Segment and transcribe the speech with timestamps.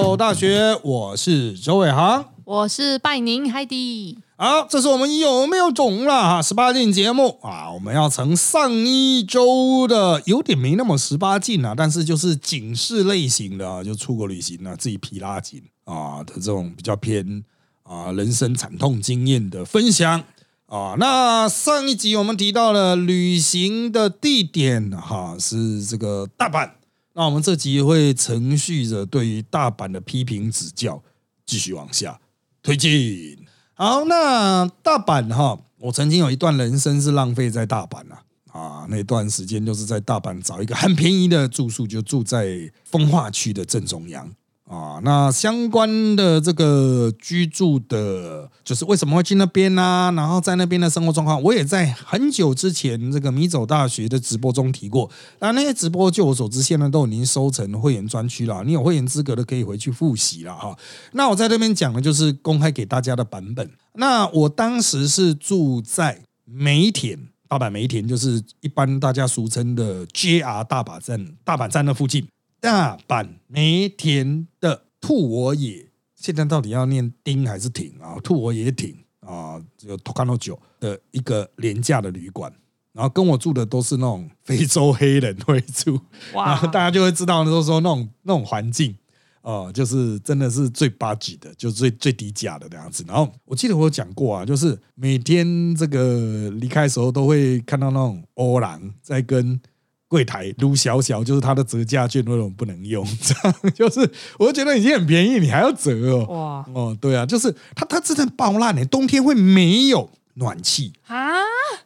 [0.00, 2.24] 走大学，我是周伟航。
[2.44, 4.16] 我是拜宁海迪。
[4.36, 6.40] 好，这是我们有没有种了哈？
[6.40, 17.42] 十八禁节目啊，我们要从上一周的有点没那么十八禁啊，但是就是警示类型的啊，就出国旅行啊，自己皮拉紧啊的这种比较偏
[17.82, 20.22] 啊人生惨痛经验的分享
[20.66, 20.94] 啊。
[20.96, 26.70] 那上一集我们提到了旅行的地点哈是这个大阪，
[27.18, 31.02] 那我们这集会承续着对于大阪的批评指教，
[31.44, 32.20] 继续往下。
[32.62, 33.36] 推进
[33.74, 38.22] 好，那大阪哈，我曾经有一段人生是浪费在大阪了
[38.52, 44.32] 啊，那段时间就是在大阪找一个很便宜的住宿，就住在风化区的正中央。
[44.68, 50.12] 啊，那相关的这个居住的，就是为什么会去那边呢？
[50.14, 55.10] 然后在那边的生活状况，我也在很久之前这个米走大学的直播中提过。
[55.38, 58.62] 那那些直播，就我所知，现在都已经收成会员专区了。
[58.62, 60.76] 你有会员资格的，可以回去复习了哈。
[61.12, 63.70] 那我在这边讲的，就是公开给大家的版本。
[63.94, 72.28] 那我当时是住在梅田，大阪梅田，就是一般大家俗称的 JR 大阪站，大阪站的附近。
[72.60, 78.18] 大阪梅田的兔我也，现在到底要念丁还是挺啊？
[78.22, 82.52] 兔我也挺啊，有托卡诺酒的一个廉价的旅馆，
[82.92, 86.00] 然后跟我住的都是那种非洲黑人会住，
[86.32, 88.96] 然后大家就会知道，都说那种那种环境
[89.42, 93.04] 哦，就是真的是最八级的，就最最低价的那样子。
[93.06, 99.60] 然后我记得我有讲过啊，就是每天这个离开的时候都会看到那种欧郎在跟。
[100.08, 106.26] 柜台撸小小，就是他的折价券那种不能用， 这样就是我觉得已经很便宜，你还要折哦。
[106.28, 111.34] 哇哦，对啊，就是他他真的爆烂呢，冬天会没有暖气啊，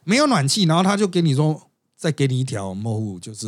[0.03, 3.47] 没有暖气，然后他就给你说再给你一条幕布，就是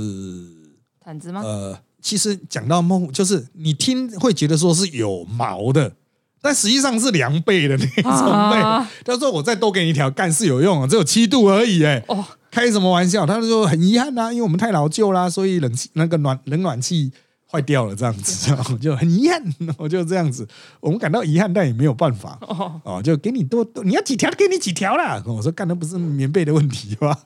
[1.00, 1.42] 毯子吗？
[1.42, 5.94] 呃，其实讲到幕布，就是你听会觉得说是有毛的。
[6.42, 8.12] 但实际上是凉被的那种
[8.52, 8.62] 被。
[9.04, 12.24] 他说：“我再多给你一条，干是有用啊，只有七度而已。”哎，哦，
[12.56, 13.26] 开什么玩笑？
[13.26, 17.12] 他就说很遗憾呐，因为我们太老旧啦，所以冷气那个暖冷暖气
[17.52, 19.44] 坏掉了，这样子，就很遗憾。
[19.78, 20.48] 我就这样子，
[20.80, 22.40] 我们感到遗憾，但也没有办法。
[22.86, 25.22] 哦，就给你多多，你要几条给你几条啦。
[25.26, 27.20] 我说干的不是棉被的问题吧？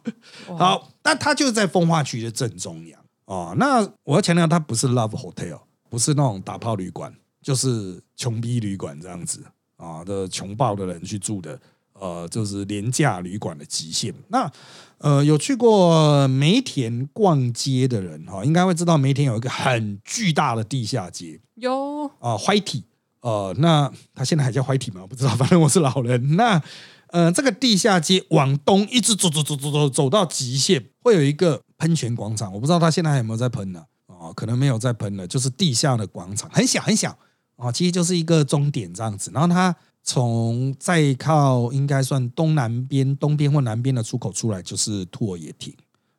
[0.58, 3.00] 好，那他就在风化区的正中央。
[3.26, 5.60] 哦，那我要强调，他不是 Love Hotel，
[5.90, 7.14] 不是那种打炮旅馆。
[7.42, 9.42] 就是穷逼旅馆这样子
[9.78, 11.58] 啊的穷暴的人去住的，
[11.94, 14.14] 呃，就是廉价旅馆的极限。
[14.28, 14.52] 那
[15.00, 21.40] 呃，有去过梅田逛街的人哈，应该会知道梅田有一个很巨大的地下街。
[21.56, 22.84] 有啊，坏体
[23.22, 25.06] 呃，那他现在还叫坏体吗？
[25.08, 26.36] 不知道，反正我是老人。
[26.36, 26.62] 那
[27.08, 32.54] 呃，这个地下街往东一直走走走走走走到极限，会有一个喷泉广场。
[32.54, 33.84] 我不知道他现在还有没有在喷呢？
[34.08, 37.18] 哦，可能没有在喷了，就是地下的广场，很小很小。
[37.56, 45.74] 哦，其实就是一个终点这样子，然后它从再靠应该算东南边、东边或南边的出口出来就是兔儿野町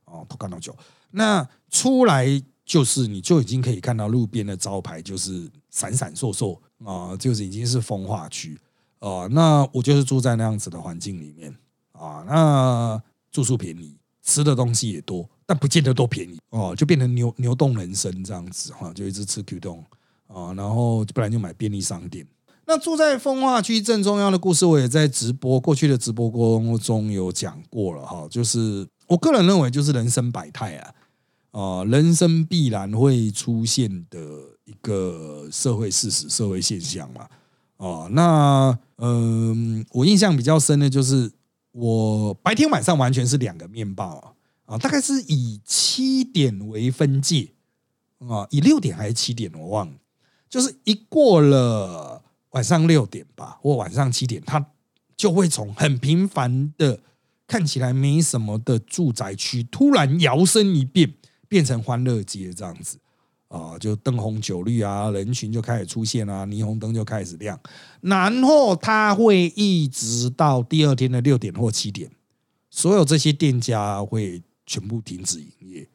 [0.05, 0.77] 哦，托卡诺酒。
[1.11, 2.27] 那出来
[2.65, 8.59] 就是你就已经可以看到路边的招牌，就是闪闪烁烁啊，就是已经是风化区
[9.01, 9.29] 哦。
[9.31, 11.53] 那我就是住在那样子的环境里面
[11.93, 13.03] 啊，那
[13.33, 19.85] 住宿便宜，吃的东西也多，但不见得都便宜哦，就变成牛牛动人生这样子哈，就一直吃 Q 动。
[20.33, 22.25] 啊，然后不然就买便利商店。
[22.71, 28.29] 那住在风化区正中央的故事，我也在直播过去的直播过中有讲过了哈。
[28.31, 30.95] 就是我个人认为，就是人生百态啊，
[31.51, 34.21] 啊，人生必然会出现的
[34.67, 37.27] 一个社会事实、社会现象嘛。
[37.79, 41.29] 哦，那嗯，我印象比较深的就是
[41.73, 44.07] 我白天晚上完全是两个面包
[44.67, 47.49] 啊，啊，大概是以七点为分界
[48.21, 49.95] 啊，以六点还是七点，我忘了。
[50.49, 52.20] 就是一过了
[52.51, 54.65] 晚上六点吧，或晚上七点，它
[55.17, 56.99] 就会从很平凡的
[57.47, 61.13] 看起来没什么的住宅区，突然摇身一变，
[61.49, 62.99] 变成欢乐街这样子
[63.49, 67.59] 啊，就灯红酒绿啊，人群就开始出现啊，霓虹灯就开始亮，
[68.01, 72.11] 然后它会一直到第二天的六点或七点，
[72.69, 75.89] 所有这些店家会全部停止营业，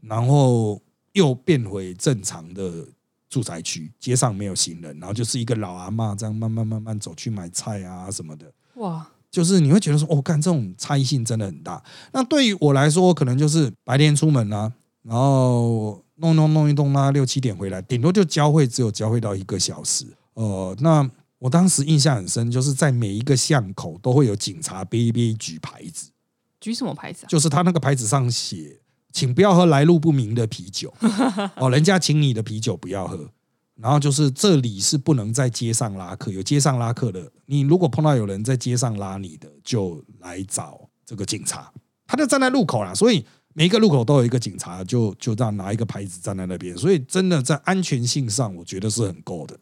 [0.00, 0.80] 然后
[1.12, 2.88] 又变回正常的。
[3.30, 8.52] 住宅区街上没有行人，然后就是一个老阿妈这样慢慢慢慢走去买菜啊什么的。
[8.74, 11.80] 哇，就是你会觉得说，哦，干这种差异性真的很大。
[12.12, 14.72] 那对于我来说，可能就是白天出门啊，
[15.04, 20.04] 然后弄弄弄一弄啊，六七点回来，顶多就交汇，只有交汇到一个小时。
[20.34, 26.10] 呃，那我当时印象很深，就是在每一个巷口都会有警察背背举牌子，
[26.58, 27.28] 举什么牌子啊？
[27.28, 28.79] 就是他那个牌子上写。
[29.12, 30.92] 请不要喝来路不明的啤酒
[31.56, 33.28] 哦，人家请你的啤酒不要喝。
[33.76, 41.72] 然后就是这里是不能在街上拉客，有街上拉客的，你如果碰到有人在街上拉你的，就来找这个警察。
[42.06, 43.24] 他就站在路口啦，所以
[43.54, 49.58] 每一个路口都有一个警察，就就这样拿一个牌子站在那边，所以真的在安全性上，我觉得是很够的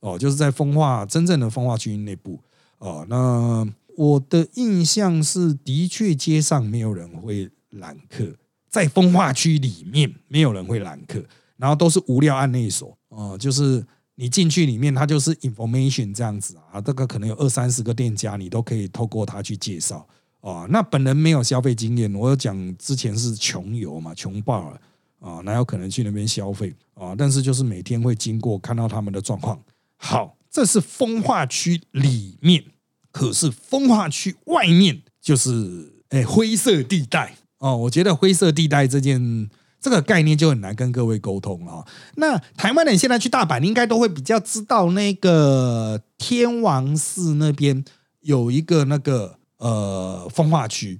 [0.00, 0.18] 哦。
[0.18, 2.40] 就是在风化真正的风化区域内部
[2.78, 3.64] 哦，那
[3.96, 8.24] 我的印象是，的确街上没有人会揽客，
[8.70, 11.22] 在风化区里面没有人会揽客，
[11.56, 12.96] 然后都是无料案内所。
[13.08, 13.84] 哦，就是
[14.14, 20.06] 你进去里面，它就是 information 这样子啊，这个可能有二三十个店家，你都可以透过它去介绍
[20.40, 20.66] 啊。
[20.70, 24.80] 那本人没有消费经验，我讲之前是穷游嘛，穷爆了
[25.18, 27.14] 啊，哪有可能去那边消费啊？
[27.18, 29.60] 但是就是每天会经过，看到他们的状况。
[29.96, 32.64] 好，这是风化区里面，
[33.10, 37.76] 可是风化区外面就是哎灰色地带哦。
[37.76, 39.48] 我觉得灰色地带这件。
[39.82, 41.82] 这个概念就很难跟各位沟通啊。
[42.16, 47.82] 那台湾人现在去大阪，应该都会比较知道那个天王寺那边
[48.20, 50.98] 有一个那个呃风化区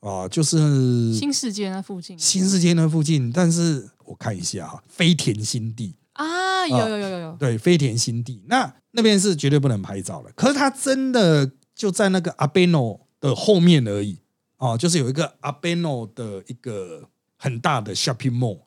[0.00, 2.18] 啊，就是新世界那附近。
[2.18, 10.32] 新世界那附近，但是我看一下哈，飞田新地啊，有有有有有，对，飞田新地，那那边是绝对不能拍照的。
[10.34, 14.18] 可是它真的就在那个阿贝诺的后面而已
[14.58, 17.08] 哦，就是有一个阿贝诺的一个。
[17.38, 18.58] 很大的 shopping mall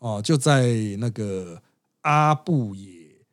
[0.00, 0.66] 哦，就在
[0.98, 1.58] 那个
[2.02, 2.92] 阿布野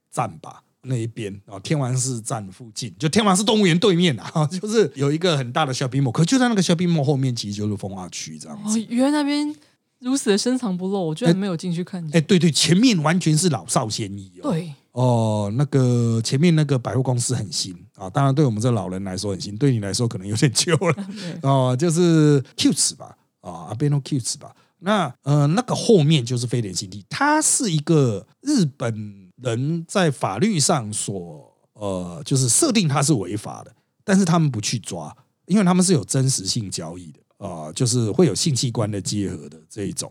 [0.09, 8.79] 站吧那一边哦，天王寺站附近，就天王寺动物园对面啊， 就是有一个很大的 shopping mall，可就在那个 shopping mall 后面，其实就是风化区这样子。
[8.79, 9.53] 哦，原来那边
[9.99, 12.01] 如此的深藏不露，我居然没有进去看。
[12.13, 14.49] 哎，对对，前面完全是老少咸宜哦。
[14.49, 20.95] 对哦，那个前面那个百货公司很新啊，当然对我们这老人来说很新，对你来说可能有点旧了
[21.43, 24.55] 哦，就是 Qs 吧啊，阿贝诺 Qs 吧。
[24.79, 33.73] 那呃，那个后面就是非典新地，它是一个日本人在法律上所呃，就是设定它是违法的，
[34.05, 35.13] 但是他们不去抓，
[35.47, 40.09] 因为他们是有真实性交易的啊，就是会有性器官的结合的这一种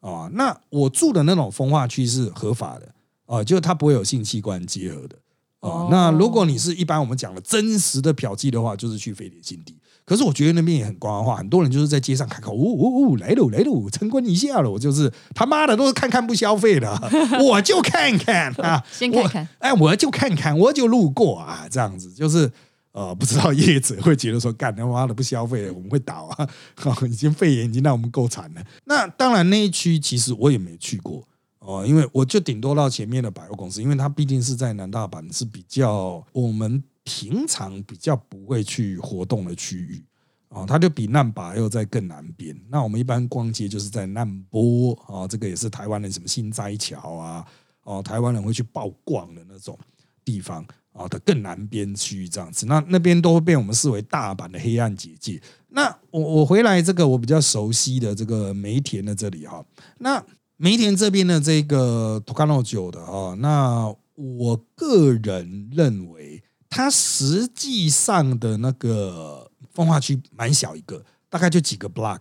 [0.00, 0.28] 啊。
[0.32, 2.92] 那我住的那种风化区是合法的
[3.26, 5.16] 啊，就是它不会有性器官结合的
[5.60, 5.88] 啊。
[5.90, 9.76] 那如果你是一般我们讲的真实的嫖妓的话，就是去飞田新地。
[10.06, 14.70] 可是我觉得那边也很光化，很多人就是在街上看看，呜呜呜，来喽来喽，参观一下了。
[14.70, 16.92] 我就是他妈的都是看看不消费的，
[17.42, 22.52] 我就看看啊， 先看看，哎，我就看看，我就路过啊，这样子就是
[22.92, 26.48] 呃，不知道业者会觉得说，干他妈的不消费，我们会倒啊，
[27.08, 28.62] 已经肺炎已经让我们够惨了。
[28.84, 31.26] 那当然那一区其实我也没去过
[31.64, 36.82] 哦，因为我就顶多到前面的百货公司，因为它毕竟是在南大阪，是比较我们。
[37.06, 40.02] 平常比较不会去活动的区域
[40.48, 42.58] 啊，它就比难把又在更南边。
[42.70, 47.46] 那我们一般逛街就是在难波啊，这个也是台湾的什么新斋桥啊，
[47.82, 49.78] 哦，台湾人会去曝光的那种
[50.24, 50.64] 地方
[50.94, 52.64] 啊的更南边区域这样子。
[52.64, 55.38] 那那边都会被我们视为大阪的黑暗结界。
[55.68, 59.62] 那我我回来这个我比较熟悉的这个梅田的这里哈，
[59.98, 60.24] 那
[60.56, 66.42] 梅田这边的这个 Tokano 酒的啊，那我个人认为。
[66.76, 72.18] 它实际上的那个风化区蛮小一个，大概就几个 block，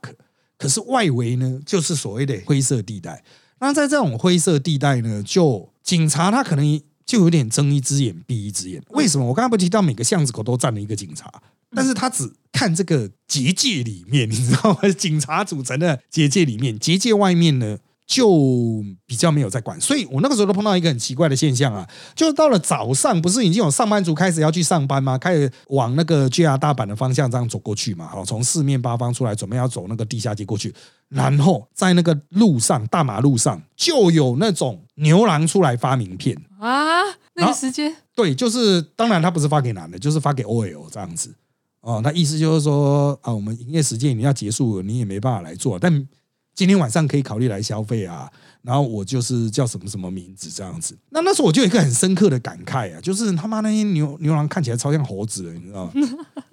[0.60, 3.24] 可是外围呢就是所谓的灰色地带。
[3.58, 8.80] 那在这种灰色地带呢，就警察他可能就有点睁一只眼闭一只眼。
[8.90, 9.26] 为什么？
[9.26, 11.34] 我刚刚不提到每个巷子口都站了一个警察，
[11.72, 14.88] 但是他只看这个结界里面，你知道吗？
[14.96, 17.80] 警察组成的结界里面，结界外面呢？
[18.14, 25.18] 就比较没有在管，所以我那个时候都碰到一个很奇怪的现象啊，就是到了早上，不是已经有上班族开始要去上班吗？
[25.18, 30.72] 开始往那个 JR 大阪的方向这样走过去嘛，好，从四面八方出来，准备要走那个地下街过去，
[31.10, 36.40] 然后在那个路上，大马路上就有那种牛郎出来发名片。
[36.60, 37.02] 啊，
[37.34, 41.34] 那个时间，对，就是当然他不是发给男的，就是发给 OL 这样子。
[41.82, 46.08] 哦，那意思就是说啊，我们营业时间你要结束了，你也没办法来做，但。
[46.56, 48.32] 今天晚上可以考虑来消费啊，
[48.62, 50.98] 然后我就是叫什么什么名字这样子。
[51.10, 55.92] 那那时候我就有一个很深刻的感慨啊，就是他妈那些牛牛郎看起来超像猴子的，你知道吗？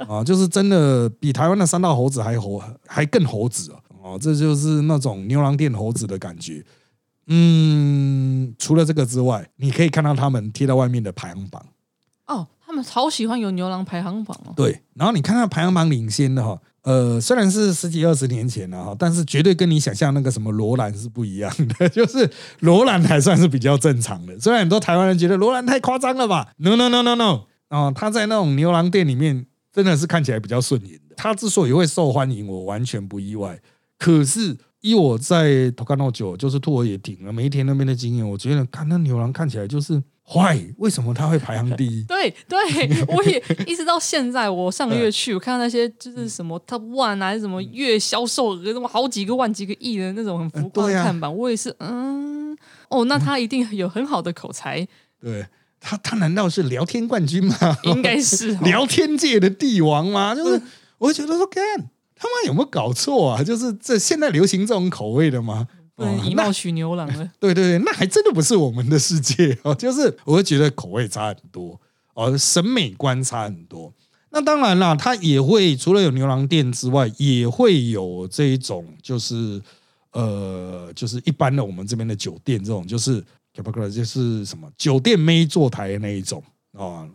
[0.09, 3.79] 啊， 就是真的比台湾的三大猴子还猴还更猴子啊！
[4.03, 6.65] 哦，这就是那种牛郎店猴子的感觉。
[7.27, 11.65] 嗯，除了这个之外，你可以看到他们贴在外面的排行榜。
[12.27, 14.53] 哦，他超喜欢有牛郎排行榜哦。
[14.57, 16.59] 对，然后你看到排行榜领先的哈。
[16.83, 21.89] 呃，虽然是十几二十年前了哈，但是绝对跟你想象那个什么罗兰是不一样的。
[21.91, 22.29] 就是
[22.61, 31.15] 罗兰还算是比较正常的，虽然很多台湾人觉得罗兰太夸张了吧？No No No No No，啊，他在那种牛郎店里面真的是看起来比较顺眼的。
[31.19, 33.61] 他之所以会受欢迎，我完全不意外。
[33.99, 42.05] 可是依我在托卡诺酒，就是兔儿野町啊，梅田那边的经验，我觉得看那牛郎看起来就是坏，为什么他会排行第一？
[42.05, 42.59] 对 对，
[43.13, 52.57] 我也一直到现在，我上个月去，我看到那些就是什么 Top One 啊还是什么月销售额什么好几个万、几个亿的那种很浮夸的看板，我也是嗯，
[52.89, 54.87] 哦，那他一定有很好的口才，
[55.21, 55.45] 对
[55.81, 57.57] 他，他难道是聊天冠军吗？
[57.85, 60.35] 应该是哦 聊天界的帝王吗？
[60.37, 60.63] 就是
[60.99, 61.63] 我会觉得说，干
[62.15, 63.43] 他妈有没有搞错啊？
[63.43, 65.67] 就是这现在流行这种口味的吗？
[66.01, 67.31] 不能以貌取牛郎了。
[67.39, 71.79] 对对对，那还真的不是我们的世界哦， 就是我会觉得口味差很多
[72.15, 73.93] 哦，审美观差很多。
[74.31, 79.61] 那当然啦，它也会除了有牛郎店之外，也会有这一种就是
[80.13, 83.23] 呃，就是一般的我们这边的酒店这种，就是
[83.93, 86.43] 就是什么酒店妹坐台的那一种
[86.73, 87.07] 哦，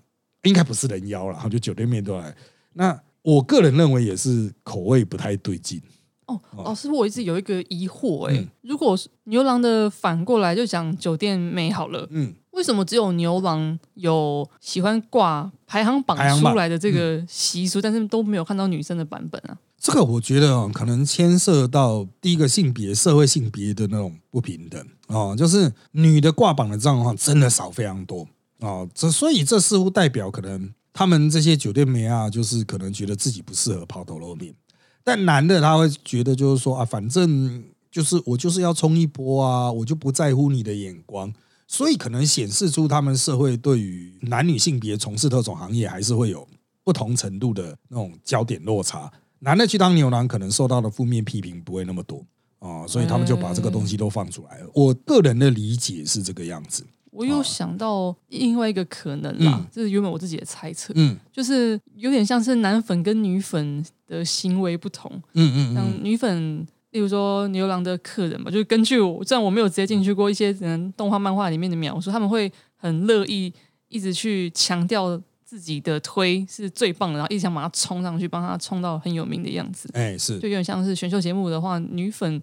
[0.43, 2.35] 应该不是人妖啦，就酒店妹坐台。
[2.73, 5.81] 那我个人认为也是口味不太对劲。
[6.27, 8.47] 哦，老师，我一直有一个疑惑、哎、嗯。
[8.61, 19.57] 如果是牛郎的反过来就讲酒店妹好了，嗯，为什么只有牛郎有喜欢挂排行榜出来的这个习俗，但是都没有看到女生的版本啊？
[19.77, 28.27] 这个我觉得哦，可能牵涉到第一个性别、社会性别的那种不平等哦，就是女的挂榜的状况真的少非常多
[28.61, 34.55] 哦，这所以这似乎代表可能他们这些酒店妹啊，就是可能觉得自己不适合抛头露面，
[35.05, 41.31] 但男的他会觉得就是说啊，反正就是我就是要冲一波啊，我就不在乎你的眼光。
[41.67, 46.47] 所以可能显示出他们社会对于男女性别从事特种行业还是会有
[46.83, 49.11] 不同程度的那种焦点落差。
[49.39, 52.25] 男的去当牛郎，可能受到的负面批评不会那么多
[52.59, 54.69] 哦，所以他们就把这个东西都放出来了。
[54.73, 56.83] 我个人的理解是这个样子。
[57.15, 59.65] 我又想到另外一个可能啦，嗯。
[59.71, 61.15] 这是原本我自己的猜测，嗯。
[61.31, 66.67] 就是有点像是男粉跟女粉的行为不同，嗯嗯像嗯，女粉。
[66.91, 73.53] 例如说牛郎的客人嘛，就是根据我，虽然我没有直接进去过一些人动画、漫画里面的描述，他们会很乐意
[73.89, 79.89] 一直去强调自己的推是最棒的，然后一直想把它冲上去，帮他冲到很有名的样子。
[79.91, 80.39] 哎是。
[80.39, 82.41] 就有点像是选秀节目的话，女粉，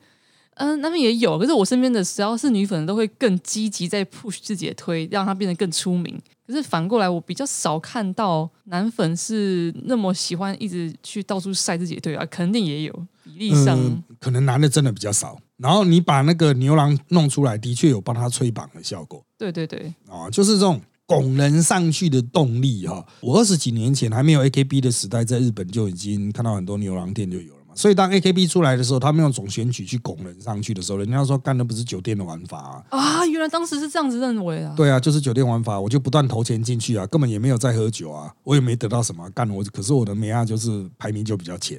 [0.55, 6.21] 嗯、那边也有，可是我身边的只要是女粉，都会更积极在 push 自己的推，让她变得更出名。
[6.47, 15.39] 可是反过来，我比较少看到男粉是那么喜欢一直去到处晒自己的推啊，肯定也有比例上，嗯，可能男的真的比较少。
[15.57, 19.25] 然后你把那个牛郎弄出来，的确有帮他吹榜的效果。
[19.39, 27.77] 对对对，啊，就是这种拱人上去的动力哈、我二十几年前还没有 AKB 的时代，在日本就已经看到很多牛郎店就有了嘛。
[27.77, 32.85] 所以当 AKB 出来的时候，他们用总选举去拱人上去的时候，人家说干的不是酒店的玩法啊。
[32.91, 34.73] 啊，原来当时是这样子认为啊。
[34.77, 41.79] 对啊，就是酒店玩法，我就不断投钱进去啊，根本也没有在喝酒啊，我也没得到什么干我，可是我的美亚就是排名就比较前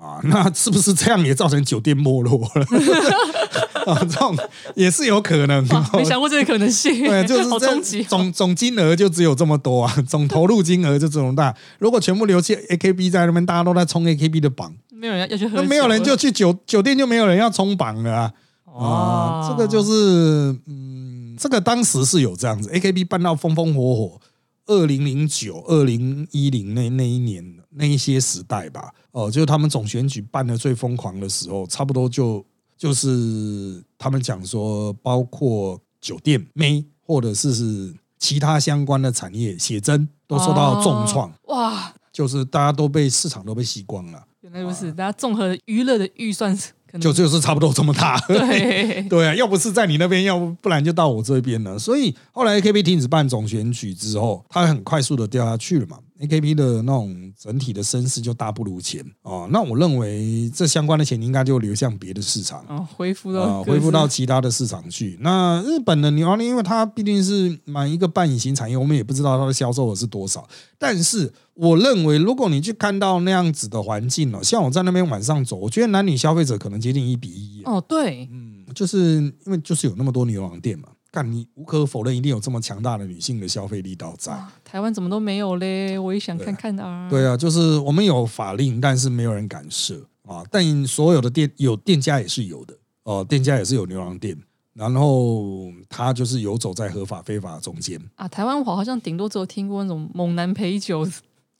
[0.00, 2.66] 啊， 那是不是这样也造成酒店没落了？
[3.86, 4.36] 啊，这种
[4.74, 5.66] 也是有可能。
[5.68, 8.06] 哇，没想过这个可能性，对，就是好这冲击哦。
[8.08, 11.54] 总总金额就只有这么多啊，总投入金额就这么大。
[11.78, 18.34] 如果全部留去 AKB 在那边，大家都在冲 AKB 的榜，没有人要要去喝酒，那没有人就去酒酒店，就没有人要冲榜了啊。
[18.66, 24.20] 啊，哦这个就是嗯，这个当时是有这样子，AKB 办到风风火火，
[24.66, 32.44] 二零零九、二零一零那那一年那一些时代吧，哦，就是他们总选举办的最疯狂的时候，差不多就
[32.76, 41.56] 就是他们讲说，包括酒店、妹或者是是其他相关的产业，写真都受到重创，哦。
[41.56, 48.18] 哇，就是大家都被市场都被吸光了，原来如此，大家综合娱乐的预算是可能就就是差不多这么大。
[48.26, 51.78] 对对啊，要不是在你那边，要不不然就到我这边了。
[51.78, 55.98] 所以后来 AKB 停止办总选举之后，它很快速的掉下去了嘛。
[56.20, 59.48] AKB 的那种整体的声势就大不如前哦。
[59.50, 62.60] 那我认为这相关的钱应该就流向别的市场。
[62.66, 65.16] 啊，恢复到啊，恢复到其他的市场去。
[65.20, 70.46] 那日本的牛郎店，因为它毕竟是蛮一个半隐形产业，我们也不知道它的销售额是多少。
[70.76, 77.62] 但是我认为，如果你去看到那样子的环境哦，像我在那边晚上走，我觉得男女消费者可能接近一比一。
[77.64, 84.32] 哦，对，嗯，就是因为就是有那么多牛郎店嘛，但你无可否认，一定有这么强大的女性的消费力道在。
[84.32, 85.98] 哇台湾怎么都没有嘞？
[85.98, 87.06] 我也想看看啊。
[87.10, 90.42] 对啊，就是我们有法令，但是没有人敢设啊。
[90.50, 94.34] 但所有的店有店家也是有的哦、店家也是有牛郎店，
[94.72, 98.00] 然后他就是游走在合法非法中间。
[98.14, 101.04] 啊，台湾我好像顶多只有听过那种猛男陪酒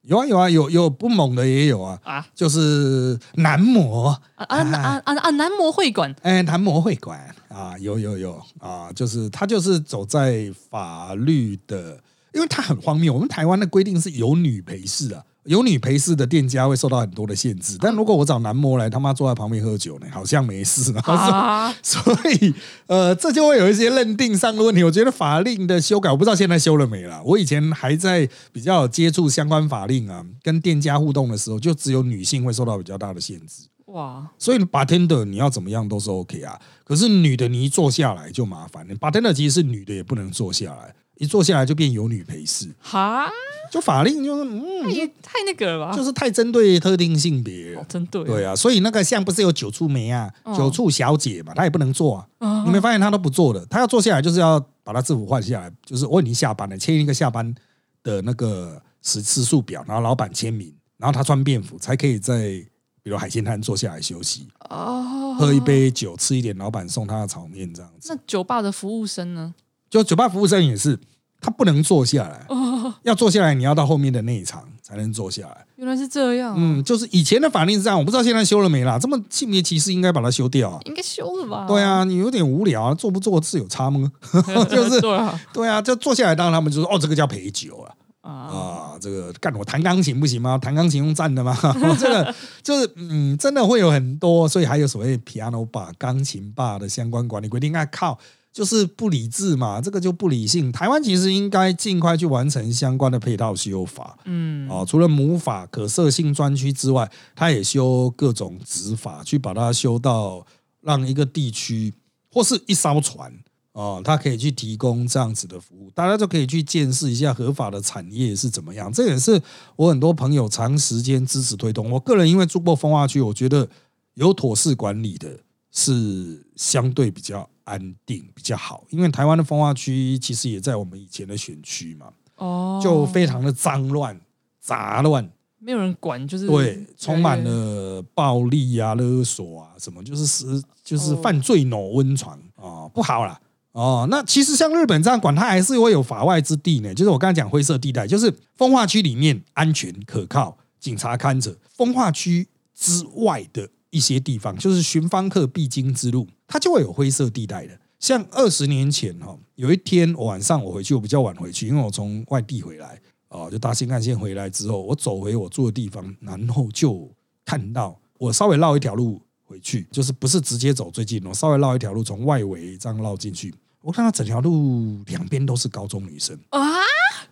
[0.03, 5.31] 有啊有啊有有不猛的也有啊，啊就是男模啊啊啊啊啊！
[5.31, 12.01] 男模会馆哎，男模会馆啊，有有有啊，就是他就是走在法律的，
[12.33, 13.13] 因为他很荒谬。
[13.13, 20.93] 我们台湾的规定是有女陪侍啊，有女陪侍的店家会受到很多的限制，但如果我找男模来他妈坐在旁边喝酒呢，好像没事。
[21.05, 22.55] 啊，所以
[22.87, 24.85] 呃，这就会有一些认定上的问题。
[24.85, 27.23] 我觉得法令的修改，我不知道现在修了没啦。
[27.25, 33.65] 我以前还在比较接触相关法令啊，跟店家互动的时候，就只有女性会受到比较大的限制。
[33.87, 38.95] 哇，所以 bartender 你要怎么样都是 OK 啊，可是女的你一坐下来就麻烦了。
[38.95, 43.31] bartender 其实是女的也不能坐下来，一坐下来就变有女陪侍，哈，
[43.71, 45.95] 就法令就是嗯，太太那个了吧？
[45.95, 47.87] 就是太针对特定性别了哦，。
[47.87, 52.27] 真对，对啊，所以那个像不是有九处梅啊、哦酒醋小姐嘛，她也不能做啊。
[52.39, 57.55] 啊你没发现她都不做的，她要坐下来就是要把她制服换下来，就是我已经下班了，签一个下班
[58.03, 62.65] 的那个时次数表，然后老板签名，然后她穿便服才可以在
[63.03, 68.09] 比如海鲜摊坐下来休息，哦，喝一杯酒，吃一点老板送她的炒面这样子。
[68.11, 69.55] 那酒吧的服务生呢？
[69.91, 70.97] 就酒吧服务生也是，
[71.41, 75.65] 他不能坐下来，哦，要坐下来你要到后面的那一场才能坐下来。
[75.77, 78.99] 原来是这样，嗯，就是以前的法令是这样，我不知道现在修了没啦。
[78.99, 80.79] 这么性别歧视应该把它修掉啊。
[80.85, 81.65] 应该修了吧？
[81.67, 84.13] 对，啊，你有点无聊啊，做不做是有差吗？
[84.69, 87.89] 就是对啊，就坐下来，当然他们就说哦，这个叫陪酒啊
[88.21, 90.59] 啊，啊，这个干我弹钢琴不行吗？
[90.59, 91.57] 弹钢琴用站的吗？
[91.99, 98.19] 这个就是嗯，真的会有很多，所以还有所谓 piano bar 钢琴 bar 的相关管理规定，那靠。
[98.53, 100.73] 就是不理智嘛，这个就不理性。
[100.73, 110.45] 台湾其实应该尽快去完成相关的配套修法，嗯，哦，除了母法可设性专区之外，它也修各种执法，去把它修到
[110.81, 111.95] 让一个地区
[112.33, 113.33] 或是一艘船
[113.73, 118.93] 哦，它可以去提供这样子的服务，大家就可以去见识一下合法的产业是怎么样。
[118.93, 119.41] 这也是
[119.77, 121.89] 我很多朋友长时间支持推动。
[121.89, 123.69] 我个人因为住过风化区，我觉得
[124.15, 125.39] 有妥适管理的
[125.71, 132.09] 是相对比较安定、比较好，因为台湾的风化区其实也在我们以前的选区嘛。
[132.37, 134.19] 哦，就非常的脏乱、
[134.61, 143.39] 杂乱，没有人管，就是对，充满了了暴力啊、勒索啊，什么就是是就是哦犯罪脑温床啊，不好啦。
[143.73, 146.95] 哦，那其实像日本这样管，它还是会有法外之地呢。
[146.95, 157.79] 就是我刚才讲灰色地带，就是风化区里面安全可靠，警察看着；风化区之外的一些地方，就是寻芳客必经之路，它就会有灰色地带的。
[157.99, 162.99] 像二十年前哈，有一天我晚上我回去，我比较晚回去，因为我从外地回来
[163.29, 167.11] 哦，就搭新干线回来之后，我走回我住的地方，然后就
[167.45, 176.59] 看到我稍微绕一条路回去，就是不是直接走最近，我稍微绕一条路从外围这样绕进去，我看到整条路两边都是高中女生，啊，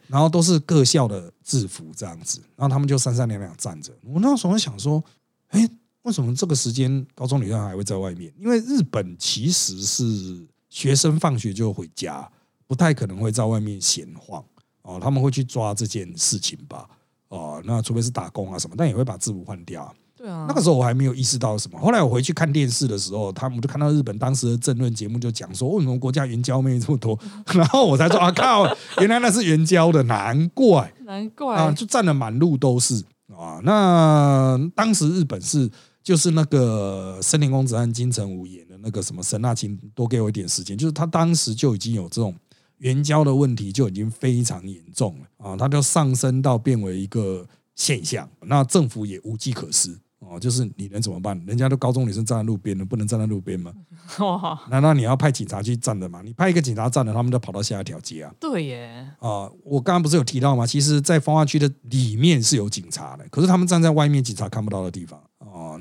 [0.07, 3.91] 然后都是各校的制服这样子，然后他们就三三两两站着。
[4.05, 5.03] 我那时候想说，
[5.49, 5.67] 哎，
[6.03, 8.33] 为什么这个时间高中女生还会在外面？
[8.39, 12.31] 因为日本其实是学生放学就回家，
[12.67, 14.43] 不太可能会在外面闲晃
[14.83, 16.89] 哦，他们会去抓这件事情吧。
[17.29, 19.93] 哦，那除非是打工啊什么，但也会把制服换掉啊。
[20.17, 21.79] 对啊，那个时候我还没有意识到什么。
[21.79, 27.17] 后来我回去看电视的时候，他们就看到日本当时的政论节目，就讲说为什么国家援交妹这么多，
[27.55, 28.65] 然后我才说啊靠，
[29.01, 33.61] 原来那是援交的，难怪难怪啊，就站了满路都是啊。
[33.63, 35.71] 那当时日本是
[36.09, 42.35] 就是那个森林公子和金城武演的那个什么神纳琴，多给我一点时间，就是他当时就已经有这种
[42.79, 49.99] 援交的问题，就已经非常严重了啊，他就上升到变为一个现象，那政府也无计可施。
[50.21, 51.39] 哦，就是你能怎么办？
[51.47, 53.71] 人家都高中女生站在路边了，不能站在路边吗？
[54.21, 56.23] 哇，难道你要派警察去站的吗？
[56.25, 58.33] 你派一个警察站的，他们就跑到下一条街啊！
[58.41, 60.67] 对耶，啊、我刚刚不是有提到吗？
[60.67, 65.28] 其实，在风化区的里面是有警察的，可是他们站在外面，警察看不到的地方哦，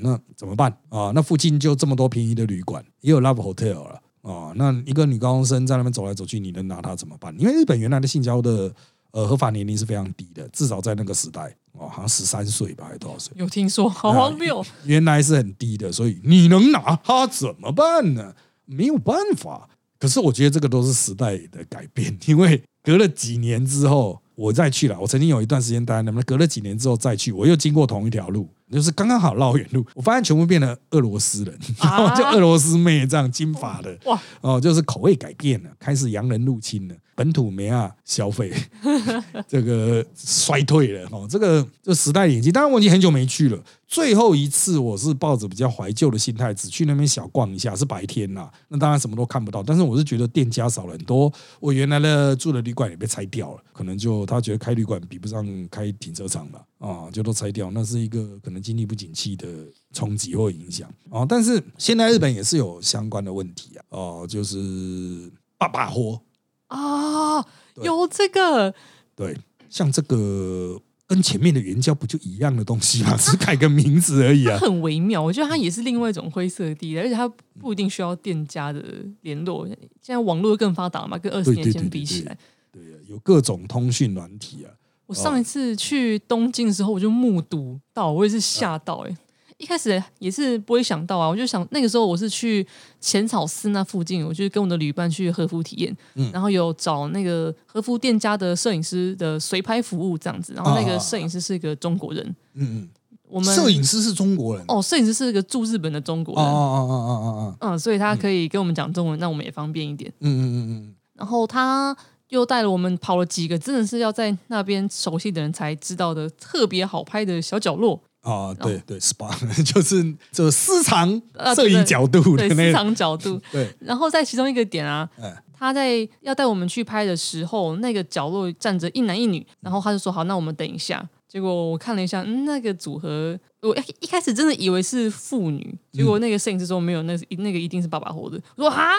[0.02, 4.52] 那怎么办啊、那附近就这么多便宜的旅馆，也有 Love Hotel 了啊。
[4.56, 7.34] 那一个女高中生在那边走来走去，你能拿她怎么办？
[7.38, 8.72] 因为日本原来的性交的
[9.10, 13.32] 呃合法年龄是非常低的，至少在那个时代哦，好像十三岁吧，还是多少岁？
[13.36, 18.34] 有听说，好荒谬，原来是很低的，所以你能拿她怎么办呢？
[18.64, 19.68] 没有办法。
[20.00, 24.96] 可是我觉得这个都是时代的改变，因为隔了几年之后，我再去了。
[25.00, 38.52] 我曾经有一段时间待在那边，隔了几年之后再去，我又经过同一条路，就是刚刚好绕远路，我发现全部变成俄罗斯人，然后就俄罗斯妹这样金发的，哇，哦，就是口味改变了，开始洋人入侵了，本土没啊消费，
[39.48, 43.58] 这个衰退了哦，这个这时代眼镜，当然我已经很久没去了。
[43.86, 49.62] 最后一次我是抱着比较怀旧的心态，只去那边小逛一下，是白天啦，那当然什么都看不到。
[49.62, 59.46] 但是我是觉得店家少了很多，我原来的住的旅馆也被拆掉了，可能就他觉得开旅馆比不上开停车场吧，啊，就都拆掉，那是一个可能经济不景气的
[59.92, 61.26] 冲击或影响啊。
[61.28, 66.20] 但是现在日本也是有相关的问题啊，哦，就是爸爸货，
[66.68, 67.42] 啊，
[67.74, 68.72] 对有这个，
[69.16, 69.36] 对，
[69.68, 73.16] 像这个跟前面的援交不就一样的东西吗？
[73.18, 74.56] 只是改个名字而已啊。
[74.58, 78.80] 很微妙，我觉得它也是另外一种灰色地带，而且它不一定需要店家的
[79.22, 79.66] 联络。
[79.66, 82.38] 现在网络更发达嘛，跟二十年前比起来，
[82.70, 84.70] 对啊，有各种通讯软体啊。
[85.08, 89.16] 我上一次去东京的时候，我就目睹到，我也是吓到哎。
[89.56, 92.64] 一开始也是不会想到啊，我就想那个时候我是去
[93.00, 95.96] 浅草寺那附近，我就跟我的旅伴去和服体验，
[96.32, 102.88] 然后有找那个和服店家的摄影师的随拍服务这样子，然后那个摄影师是一个中国人，嗯嗯，
[103.26, 104.64] 我们摄影师是中国人？
[104.68, 111.96] 哦，摄影师是一个住日本的中国人，哦哦哦哦哦哦，嗯，所以他可以跟我们讲中文，那我们也方便一点，嗯嗯嗯嗯，然后他
[112.28, 118.00] 又带了我们跑了几个真的是要在那边熟悉的人才知道的特别好拍的小角落。
[118.20, 119.30] 啊，对对，SPA
[119.62, 121.20] 就是就私藏
[121.54, 123.40] 摄影角度的私藏角度。
[123.50, 125.08] 对，然后在其中一个点啊，
[125.56, 138.40] 他在要带我们去拍的时候，那个角落站着一男一女，然后他就说：“好，那我们等一下。”结果我看了一下，嗯，那个组合，我一开始真的以为是父女，结果那个摄影师说没有，那那个一定是爸爸活的。
[138.56, 138.90] 我说啊，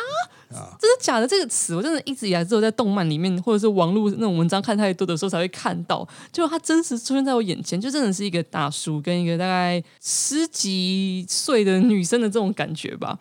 [0.49, 1.27] 真的假的？
[1.27, 13.19] 这个词我真的一直以来只有在动漫里面或者是网络那种文章看太多的时候才会看到，结果他真实出现在我眼前，就真的是一个大叔跟一个大概十几岁的女生的这种感觉吧。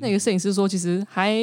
[0.00, 1.38] 那个摄影师说，其实还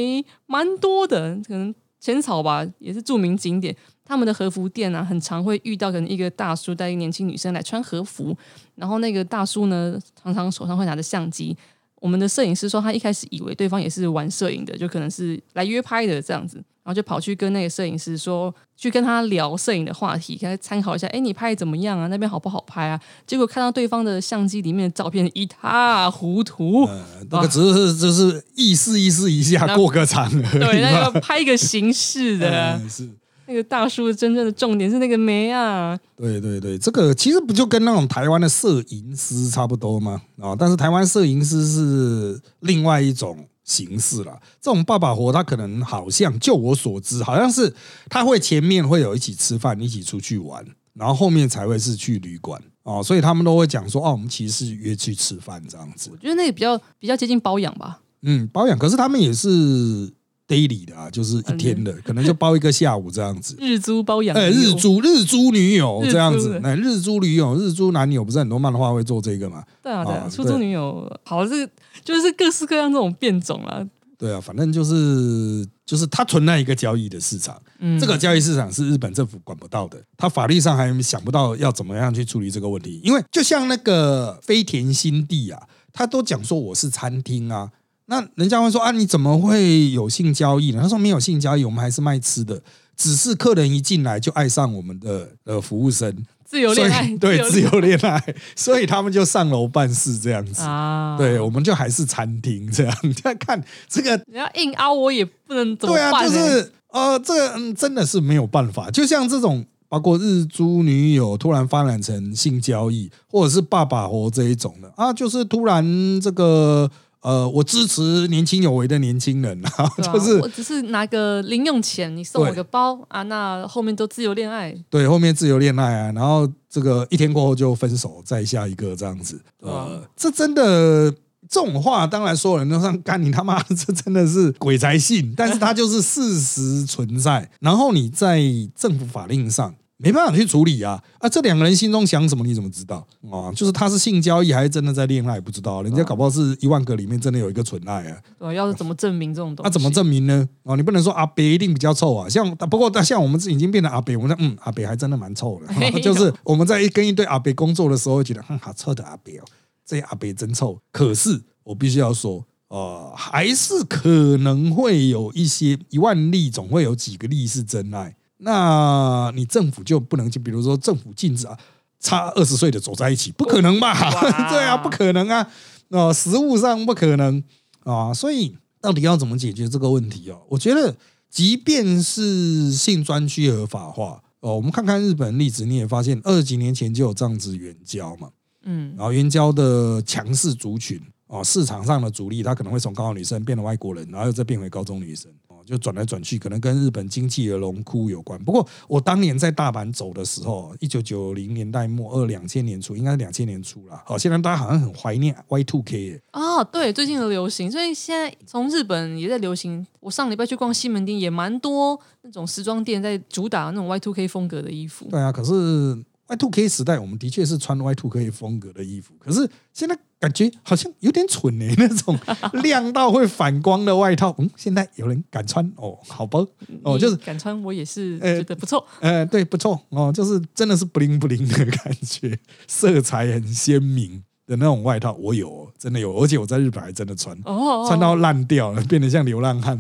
[0.46, 3.76] 蛮多的，可能浅草吧，也是著名景点。
[4.06, 8.36] 他们的和服店啊，很常会遇到可能一个大叔带一个年轻女生来穿和服，
[8.76, 11.56] 然后那个大叔呢，常常手上会拿着相机。
[12.04, 22.08] 我们的摄影师说，他一开始以为对方也是玩摄影的，就可能是来约拍的这样子，然后就跑去跟那个摄影师说，去跟他聊摄影的话题，跟他参考一下，哎，你拍怎么样啊？
[22.08, 23.00] 那边好不好拍啊？
[23.26, 26.86] 结果看到对方的相机里面的照片一塌糊涂，
[27.30, 33.08] 那个只是就是意思意思一下过个场，对，那个拍一个形式的， 是。
[33.46, 36.00] 那个大叔真正的重点是那个眉啊！
[36.16, 40.22] 对对对，这个其实不就跟那种台湾的摄影师差不多吗？
[40.40, 44.40] 啊，但是台湾摄影师是另外一种形式了。
[44.62, 47.74] 这种爸爸活，他可能好像就我所知，好像是
[48.10, 53.04] 他会前面会有一起吃饭，一起出去玩，然后后面才会是去旅馆哦。
[53.04, 56.10] 所以他们都会讲说，哦，我们其实是约去吃饭这样子。
[56.12, 58.00] 我觉得那个比较比较接近包养吧。
[58.22, 60.14] 嗯，包养，可是他们也是。
[60.48, 63.56] Daily 的啊，就是一天的，可能就包一个下午这样子。
[63.62, 69.64] 日租包养，哎，日租日租女友这样子，那日租女友、日租男友不是很多漫画会做这个吗？
[69.82, 71.70] 对啊，对啊，出租女友，好，是
[72.04, 73.88] 就是各式各样这种变种啊。
[74.18, 77.60] 对啊，反正就是就是它存在一个交易的市场，
[78.00, 87.72] 这个交易市场是日本政府管不到的，他法律上还想不到要怎么样去处理这个问题，因为就像那个飞田新地啊，他都讲说我是餐厅啊。
[88.06, 90.82] 那人家会说啊，你怎么会有性交易呢？
[90.82, 92.62] 他说没有性交易，我们还是卖吃的，
[92.98, 96.14] 只是客人一进来就爱上我们的呃服务生，
[96.44, 101.16] 自由恋爱，对，自由恋爱，所以他们就上楼办事这样子啊。
[101.18, 102.94] 对，我们就还是餐厅这样。
[103.04, 106.12] 你 再看这个，你要硬凹我也不能怎么办？
[106.12, 108.92] 对啊，就是呃，这个嗯，真的是没有办法。
[108.92, 116.92] 就像这种，包括日租女友突然发展成性交易，或者是爸爸活这一种的啊，就是突然这个。
[117.24, 124.76] 呃，我支持年轻有为的年轻人啊， 就是我只是拿个零用钱，你送我个包啊，那后面都自由恋爱。
[124.90, 129.42] 对，后面自由恋爱啊，然后这个一天过后就分手，再下一个这样子。
[129.62, 131.10] 呃，这真的
[131.50, 137.50] 这种话，当然所有人都上干你他妈，这真的是鬼才信，但是它就是事实存在。
[137.62, 138.42] 然后你在
[138.76, 139.74] 政府法令上。
[140.04, 141.02] 没办法去处理啊！
[141.20, 143.50] 啊，这两个人心中想什么，你怎么知道啊？
[143.56, 145.82] 就是他是性交易还是真的在恋爱，不知道。
[145.82, 148.18] 人家搞不好是一万个里面真的有一个纯爱啊！
[148.38, 149.68] 对，要是怎么证明这种东西？
[149.68, 150.48] 那怎么证明呢？
[150.64, 152.28] 哦，你不能说阿北一定比较臭啊！
[152.28, 155.74] 像不过，但像我们已经变成阿北，我们说嗯，阿北还真的蛮臭的。
[156.02, 159.44] 就是我们在跟一堆阿北工作的时候，会觉得嗯，好臭的阿北哦，
[159.86, 160.78] 这阿北真臭。
[160.92, 168.16] 可是我必须要说，呃，还是可能会有一些一万例，总会有几个例是真爱。
[168.44, 171.58] 那你政府就不能就比如说政府禁止啊，
[172.00, 173.94] 差二十岁的走在一起，不可能吧？
[174.52, 175.50] 对啊，不可能啊！
[175.90, 177.42] 哦，实物上不可能
[177.84, 178.14] 啊！
[178.14, 180.42] 所以到底要怎么解决这个问题哦？
[180.50, 180.96] 我觉得，
[181.30, 188.30] 即便是性专区合法化哦，我们看看日本例子，你也发现二十几年前就有这样子援交嘛，
[188.64, 195.32] 嗯，然后援交的强势族群哦，市场上的主力，他可能会从高中女生变成外国人，然后又再变回高中女生。
[195.66, 198.42] 就转来转去，可能跟日本经济的龙窟有关。
[198.44, 204.02] 不过我当年在大阪走的时候，一九九零年代末二两千年初，应该是两千年初了。
[204.06, 209.86] 好，现在大家好像很怀念 Y Two K 啊，对，最近的流行，所以现在从日本也在流行。
[210.00, 215.08] 我上礼拜去逛西门町，也蛮多那种时装店在主打那种 Y Two K 风格的衣服。
[215.10, 216.04] 对啊，可是。
[216.34, 222.18] Y two K 时代，我们的确是穿 Y two K 风格的衣服，可是现在感觉好像有点蠢呢、 那种
[222.64, 226.40] 亮到会反光的外套，嗯，现在有人敢穿哦，好吧，
[226.82, 228.84] 哦，就是敢穿，我也是呃觉得不错。
[229.00, 239.80] 呃，对，不错哦，就是真的是不灵不灵的感觉， 色彩很鲜明的那种外套，我有哦，真的有，而且我在日本还真的穿，哦，穿到烂掉了，变得像流浪汉。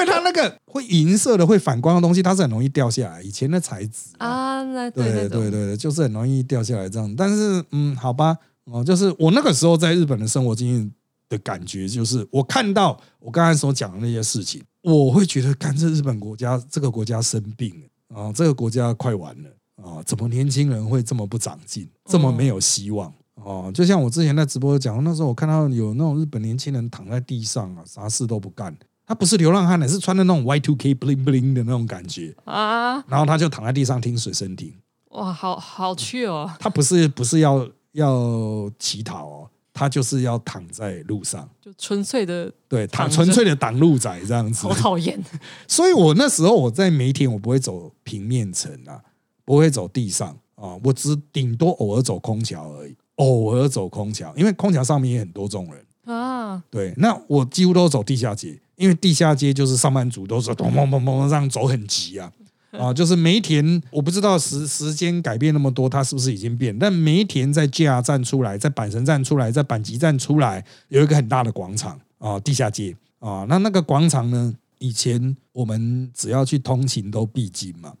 [0.00, 3.22] 因为它那个会银色的、会反光的东西，它是很容易掉下来。
[3.22, 7.14] 以前的材质啊，对对对就是很容易掉下来这样。
[7.16, 10.92] 但是嗯，好吧，哦，就是我那个时候在日本的生活经验
[11.28, 19.50] 的感觉，就是我看到我刚才所讲的那些事情，我会觉得，干这日本国家这个国家生病了啊、这个国家快完了
[19.82, 23.12] 啊、怎么年轻人会这么不长进，这么没有希望？
[23.36, 28.76] 哦，就像我之前在直播讲，那时候我看到有那种日本年轻人躺在地上啊，啥事都不干，
[29.10, 34.72] 他不是流浪汉的，是穿的那种 Y two K bling bling 的那种感觉，啊，然后他就躺在地上听水声听。
[35.08, 44.72] 哇，好好去哦，他不是不是要要乞讨哦，他就是要躺在路上，就纯粹的对，躺纯粹的挡路仔这样子好。
[44.74, 45.20] 讨厌。
[45.66, 49.02] 所以我那时候我在梅田，我不会走平面层啊，
[49.44, 55.84] 不会走地上啊，我只顶多偶尔走空桥而已，偶尔走空桥，因为空桥上面也很多众人。
[56.04, 62.32] 啊，对，那我几乎都走地下街，因为地下街就是上班族都是咚咚咚咚这样走很急啊。
[62.70, 66.78] 啊，就是梅田，我不知道时时间改变那么多，它是不是已经变？
[66.78, 73.44] 但梅田在 JR 站出来，在阪神站出来，在阪急站出来，有一个很大的广场啊，地下街啊。
[73.48, 77.92] 那那个广场呢，以前我们只要去通勤都必经嘛，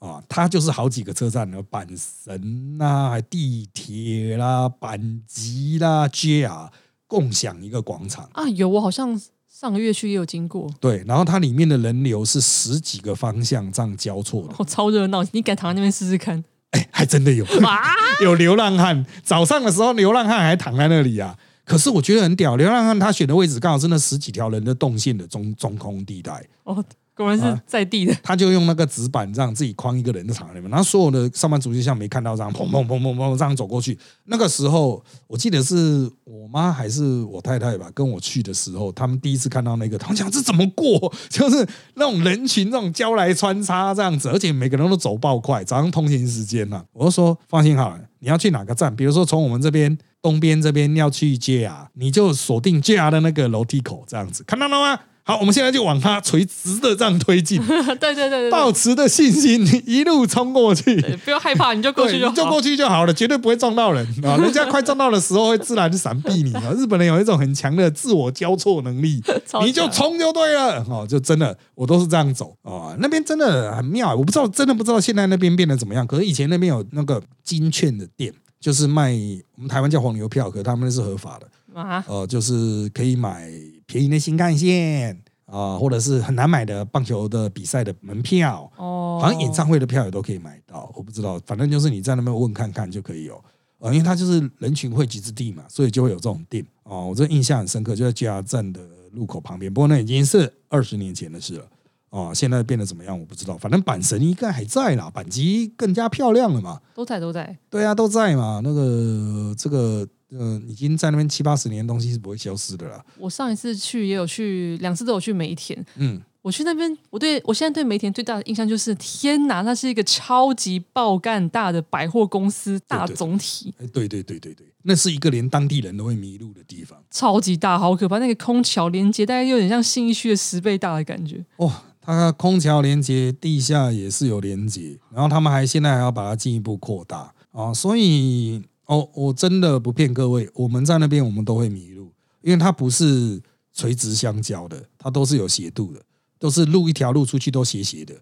[0.00, 6.68] 啊，它就是好几个车站的阪神啦、地铁啦、阪急啦、JR
[7.06, 8.28] 共享一个广场。
[8.32, 9.18] 啊，有我好像
[9.58, 16.44] 上个月去也有经过，对，然后它里面的人流是十几个方向这样交错的，哦，超热闹，你敢躺在那边试试看？
[16.72, 17.82] 哎，还真的有 哇，
[18.22, 19.06] 有流浪汉。
[19.22, 21.34] 早上的时候，流浪汉还躺在那里啊。
[21.64, 26.84] 可是我觉得很屌，流浪汉他选的位置刚好是那十几条人的动线的中中空地带，哦，
[27.16, 33.98] 果然是啊在地的，他就用那个纸板这样自己框一个人的场里面，然后所有的上班族就像没看到这样，砰砰砰砰砰这样走过去。
[34.24, 41.12] 那个时候我记得是我妈还是我太太吧，跟我去的时候，他们第一次看到那个，他们讲这怎么过？
[41.30, 48.94] 就是那种人群那种交来穿插这样子，而且每个人都走爆快，早上通勤时间呐、我就说放心好了，你要去哪个站？
[48.94, 55.00] 比如说从我们这边东边这边要去 JR，你就锁定 JR 的那个楼梯口这样子，看到了吗？
[55.28, 57.60] 好，我们现在就往它垂直的这样推进。
[57.98, 62.30] 对对对对抱持的信心，你一路冲过去，不要害怕，你就过，去就好。
[62.30, 64.36] 你就过去就好了，绝对不会撞到人啊！
[64.40, 66.72] 人家快撞到的时候会自然闪避你啊！
[66.78, 69.20] 日本人有一种很强的自我交错能力，
[69.64, 76.06] 你就冲就对了哦，就真的我都是这样走啊、那边真的很妙，我不知道，真的不知道现在那边变得怎么样。
[76.06, 79.12] 可是以前那边有那个金券的店，就是卖
[79.56, 83.50] 我们台湾叫黄牛票，可是他们那是合法的，啊，呃，就是可以买
[83.86, 88.70] 便宜的新干线啊、或者是很难买的棒球的比赛的门票。
[88.76, 93.42] 哦，好像演唱会的票也都可以买到，我不知道，反正就是你在那边问看看就可以有。
[93.78, 97.06] 呃，因为它就是人群汇集之地嘛，所以就会有这种店哦。
[97.06, 98.80] 我这印象很深刻，就在 JR 站的
[99.12, 99.72] 路口旁边。
[99.72, 101.64] 不过那已经是二十年前的事了
[102.10, 102.32] 哦。
[102.34, 106.80] 现在变得怎么样我不知道，反正板神应该还在啦，阪急更加漂亮了嘛。
[106.94, 108.60] 都在都在，对啊，都在嘛。
[108.64, 113.04] 那个这个呃，已经在那边七八十年的东西是不会消失的啦。
[113.18, 115.84] 我上一次去也有去，两次都有去梅田。
[115.96, 127.00] 嗯，我去那边，我对我现在对梅田最大的印象就是，天哪，那是一个超级爆干大的百货公司大总体，哎对对对对对，那是一个连当地人都会迷路的地方。
[127.10, 128.18] 超级大，好可怕！
[128.18, 131.44] 那个空桥连接大概有点像信义区的十倍大的感觉。
[131.56, 143.40] 哦，它空桥连接地下也是有连接，然后他们还现在还要把它进一步扩大啊，所以哦，我真的不骗各位，我们在那边我们都会迷路，因为它不是
[143.72, 146.00] 垂直相交的，它都是有斜度的，
[146.38, 148.14] 都是路一条路出去都斜斜的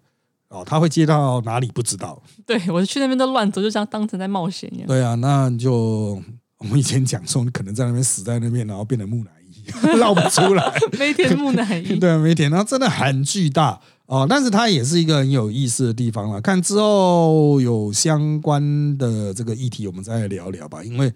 [0.49, 2.21] 哦，它会接到哪里不知道。
[2.45, 4.87] 对我去那边都乱走，就像当成在冒险一样。
[4.87, 6.21] 对啊，那就
[6.57, 9.63] 我们以前讲说，你可能在那边死在那边，然后变成木乃伊，
[9.99, 10.79] 绕不出来。
[10.97, 16.39] 梅田木乃 伊，对，梅田，然后真的很巨大哦，但是它也是一个很有意思的地方了。
[16.39, 20.83] 看之后有相关的这个议题，我们再来聊聊吧。
[20.83, 21.11] 因为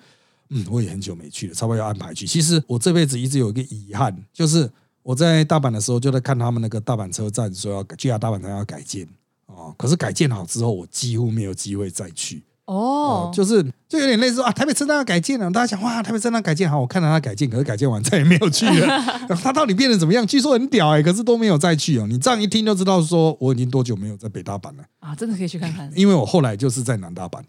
[0.50, 2.26] 嗯，我也很久没去了，差不多要安排去。
[2.26, 4.68] 其实我这辈子一直有一个遗憾，就是
[5.04, 9.08] 我在大阪的时候就在看他们那个大阪车站说要 JR 大阪站要改建
[9.46, 12.44] 哦，可是改建好之后，我几乎没有机会再去。
[12.70, 18.86] 哦，就是就有点类似说啊，台北车站要改建了，大家想哇，台北车站改建好，我看到它改建，可是改建完再也没有去了。
[19.28, 20.26] 然后它到底变得怎么样？
[20.28, 22.06] 据说很屌哎、可是都没有再去哦。
[22.08, 24.84] 你这样一听就知道，说我已经多久没有在北大阪了。
[25.00, 25.92] 啊，真的可以去看看。
[25.96, 27.42] 因为我后来就是在南大阪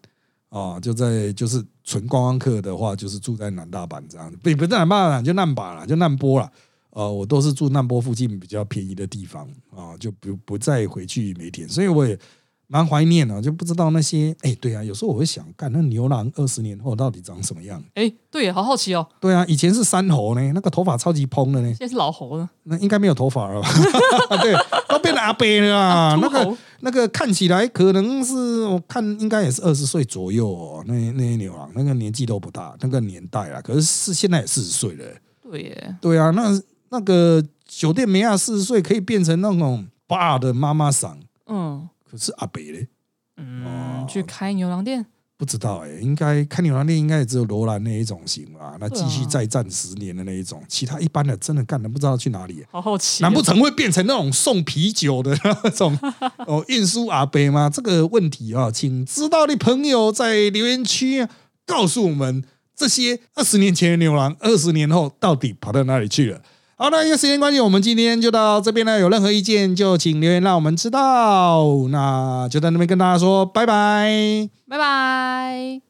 [0.48, 6.50] 啊，就在就是纯观光客的话，就是住在南大阪这样，不不是南大阪就难把了，就难波了。
[6.92, 12.18] 呃，我都是住难波附近比较便宜的地方啊，就不不再回去梅田，所以我也
[12.72, 17.82] 蛮怀念的，就不知道那些哎，对啊，有时候我会想，干那牛郎二十年后到底长什么样？
[17.94, 23.68] 哎，对，好好奇哦，对啊，以前是山猴呢，那个头发超级蓬的呢，现在是老猴了，那应该没有头发了吧？
[24.40, 24.54] 对，
[24.88, 35.04] 都变成阿伯了啊， 那个那个看起来可能是我看应该也是二十岁左右哦，那那些牛郎那个年纪都不大，那个年代啊，可是是现在也四十岁了。
[35.42, 36.48] 对耶，对啊，那
[36.90, 41.16] 那个酒店梅亚四十岁可以变成那种爸的妈妈嗓，
[41.48, 42.88] 嗯可是阿北嘞？
[43.36, 55.96] 嗯，去开牛郎店，不知道哎、应该开牛郎店应该也只有罗兰那一种型吧，那继续再战十年的那一种，其他一般的真的干的不知道去哪里、好好奇哦，难不成会变成那种送啤酒的那种？
[56.46, 57.70] 哦运输阿伯吗？
[57.70, 61.30] 这个问题啊，请知道的朋友在留言区啊
[61.64, 62.44] 告诉我们，
[62.76, 66.42] 这些二十年前的牛郎，二十年后到底跑到哪里去了？
[66.80, 68.98] 好，那因为时间关系，我们今天就到这边呢。
[68.98, 71.62] 有任何意见就请留言让我们知道。
[71.90, 74.48] 那就在那边跟大家说拜拜。
[74.66, 75.89] 拜拜。